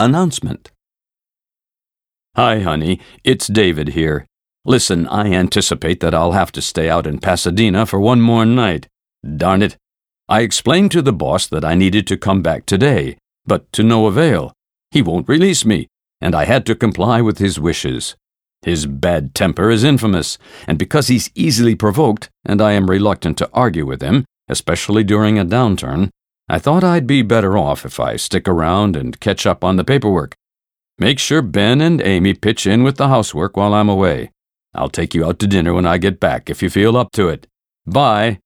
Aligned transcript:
Announcement 0.00 0.70
Hi, 2.34 2.60
honey. 2.60 3.00
It's 3.22 3.46
David 3.46 3.88
here. 3.88 4.24
Listen, 4.64 5.06
I 5.06 5.26
anticipate 5.26 6.00
that 6.00 6.14
I'll 6.14 6.32
have 6.32 6.50
to 6.52 6.62
stay 6.62 6.88
out 6.88 7.06
in 7.06 7.18
Pasadena 7.18 7.84
for 7.84 8.00
one 8.00 8.22
more 8.22 8.46
night. 8.46 8.88
Darn 9.36 9.60
it. 9.60 9.76
I 10.26 10.40
explained 10.40 10.90
to 10.92 11.02
the 11.02 11.12
boss 11.12 11.46
that 11.48 11.66
I 11.66 11.74
needed 11.74 12.06
to 12.06 12.16
come 12.16 12.40
back 12.40 12.64
today, 12.64 13.18
but 13.44 13.70
to 13.74 13.82
no 13.82 14.06
avail. 14.06 14.54
He 14.90 15.02
won't 15.02 15.28
release 15.28 15.66
me, 15.66 15.88
and 16.18 16.34
I 16.34 16.46
had 16.46 16.64
to 16.66 16.74
comply 16.74 17.20
with 17.20 17.36
his 17.36 17.60
wishes. 17.60 18.16
His 18.62 18.86
bad 18.86 19.34
temper 19.34 19.70
is 19.70 19.84
infamous, 19.84 20.38
and 20.66 20.78
because 20.78 21.08
he's 21.08 21.30
easily 21.34 21.74
provoked, 21.74 22.30
and 22.46 22.62
I 22.62 22.72
am 22.72 22.88
reluctant 22.88 23.36
to 23.36 23.50
argue 23.52 23.84
with 23.84 24.00
him, 24.00 24.24
especially 24.48 25.04
during 25.04 25.38
a 25.38 25.44
downturn, 25.44 26.08
I 26.50 26.58
thought 26.58 26.82
I'd 26.82 27.06
be 27.06 27.22
better 27.22 27.56
off 27.56 27.86
if 27.86 28.00
I 28.00 28.16
stick 28.16 28.48
around 28.48 28.96
and 28.96 29.20
catch 29.20 29.46
up 29.46 29.62
on 29.62 29.76
the 29.76 29.84
paperwork. 29.84 30.34
Make 30.98 31.20
sure 31.20 31.42
Ben 31.42 31.80
and 31.80 32.02
Amy 32.02 32.34
pitch 32.34 32.66
in 32.66 32.82
with 32.82 32.96
the 32.96 33.06
housework 33.06 33.56
while 33.56 33.72
I'm 33.72 33.88
away. 33.88 34.32
I'll 34.74 34.88
take 34.88 35.14
you 35.14 35.24
out 35.24 35.38
to 35.38 35.46
dinner 35.46 35.72
when 35.74 35.86
I 35.86 35.96
get 35.96 36.18
back 36.18 36.50
if 36.50 36.60
you 36.60 36.68
feel 36.68 36.96
up 36.96 37.12
to 37.12 37.28
it. 37.28 37.46
Bye. 37.86 38.40